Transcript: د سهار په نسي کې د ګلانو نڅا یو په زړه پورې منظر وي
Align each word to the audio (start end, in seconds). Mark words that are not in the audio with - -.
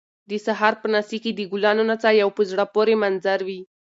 د 0.29 0.31
سهار 0.45 0.73
په 0.81 0.87
نسي 0.93 1.17
کې 1.23 1.31
د 1.33 1.41
ګلانو 1.51 1.83
نڅا 1.89 2.11
یو 2.21 2.29
په 2.37 2.43
زړه 2.51 2.65
پورې 2.73 2.93
منظر 3.03 3.39
وي 3.47 3.59